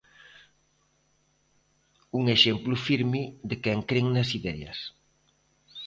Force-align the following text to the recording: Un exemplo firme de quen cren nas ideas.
Un 2.17 2.23
exemplo 2.35 2.75
firme 2.87 3.21
de 3.49 3.55
quen 3.63 3.79
cren 3.89 4.05
nas 4.15 4.29
ideas. 4.39 4.77